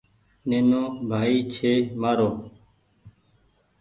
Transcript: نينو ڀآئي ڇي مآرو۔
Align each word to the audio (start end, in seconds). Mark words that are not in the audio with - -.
نينو 0.49 0.81
ڀآئي 1.09 1.37
ڇي 1.53 1.73
مآرو۔ 2.01 2.29